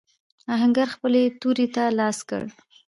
آهنګر 0.53 0.87
خپلې 0.95 1.23
تورې 1.41 1.67
ته 1.75 1.83
لاس 1.99 2.17
کړ. 2.29 2.41